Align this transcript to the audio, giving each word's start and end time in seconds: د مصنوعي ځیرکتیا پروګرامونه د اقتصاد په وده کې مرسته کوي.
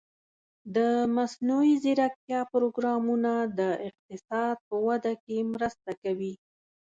د 0.75 0.77
مصنوعي 1.15 1.73
ځیرکتیا 1.83 2.39
پروګرامونه 2.53 3.31
د 3.59 3.61
اقتصاد 3.87 4.55
په 4.67 4.75
وده 4.87 5.13
کې 5.23 5.37
مرسته 5.53 5.91
کوي. 6.03 6.33